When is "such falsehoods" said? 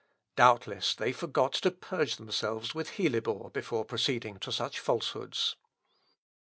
4.51-5.57